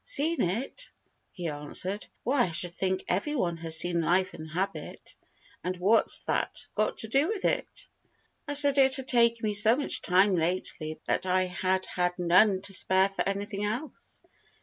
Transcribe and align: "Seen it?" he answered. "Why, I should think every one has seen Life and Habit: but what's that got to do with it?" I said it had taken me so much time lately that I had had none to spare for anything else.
"Seen 0.03 0.41
it?" 0.41 0.89
he 1.31 1.47
answered. 1.47 2.07
"Why, 2.23 2.45
I 2.45 2.49
should 2.53 2.73
think 2.73 3.03
every 3.07 3.35
one 3.35 3.57
has 3.57 3.77
seen 3.77 4.01
Life 4.01 4.33
and 4.33 4.49
Habit: 4.49 5.15
but 5.63 5.77
what's 5.77 6.21
that 6.21 6.67
got 6.73 6.97
to 6.97 7.07
do 7.07 7.27
with 7.27 7.45
it?" 7.45 7.87
I 8.47 8.53
said 8.53 8.79
it 8.79 8.95
had 8.95 9.07
taken 9.07 9.47
me 9.47 9.53
so 9.53 9.75
much 9.75 10.01
time 10.01 10.33
lately 10.33 10.99
that 11.05 11.27
I 11.27 11.43
had 11.45 11.85
had 11.85 12.17
none 12.17 12.61
to 12.63 12.73
spare 12.73 13.09
for 13.09 13.21
anything 13.29 13.63
else. 13.63 14.23